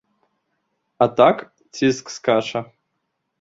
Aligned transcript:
А 0.97 1.07
так, 1.19 1.43
ціск 1.77 2.09
скача. 2.15 2.65